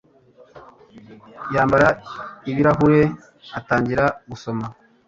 [1.55, 1.87] Yambara
[2.49, 3.01] ibirahure
[3.59, 4.65] atangira gusoma.